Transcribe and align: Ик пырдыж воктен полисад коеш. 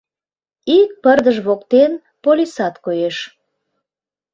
Ик 0.79 0.89
пырдыж 1.01 1.37
воктен 1.47 1.91
полисад 2.23 2.75
коеш. 2.85 3.17